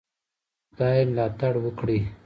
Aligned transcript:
خدای 0.73 0.99
ملاتړ 1.09 1.53
وکړی. 1.65 1.99